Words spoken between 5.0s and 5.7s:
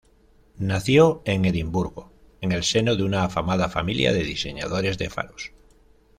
faros.